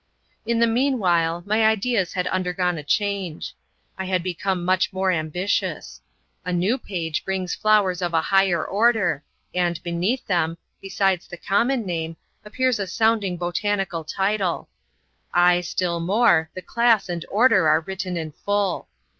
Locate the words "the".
0.57-0.65, 11.27-11.37, 16.55-16.63